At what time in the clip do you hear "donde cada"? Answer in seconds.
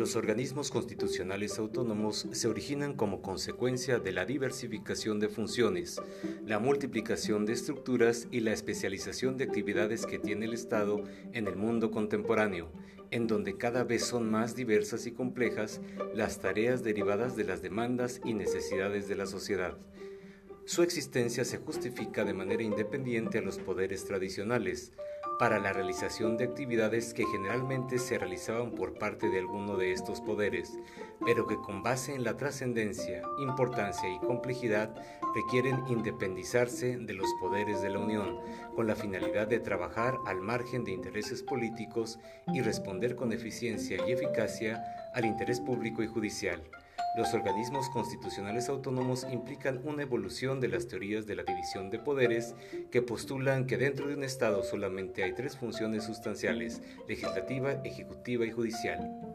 13.26-13.84